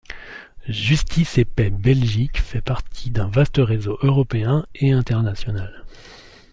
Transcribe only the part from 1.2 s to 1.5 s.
et